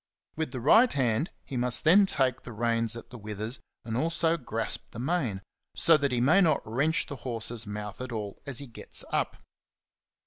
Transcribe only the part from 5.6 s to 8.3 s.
so that he may not wrench the horse's mouth at